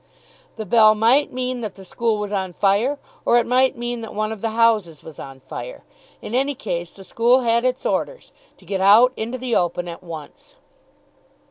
[0.55, 4.15] The bell might mean that the school was on fire, or it might mean that
[4.15, 5.83] one of the houses was on fire.
[6.23, 10.01] In any case, the school had its orders to get out into the open at
[10.01, 10.55] once.